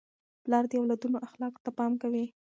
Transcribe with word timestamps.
پلار 0.43 0.63
د 0.67 0.73
اولادونو 0.81 1.17
اخلاقو 1.27 1.63
ته 1.65 1.71
پام 1.77 1.91
کوي. 2.01 2.25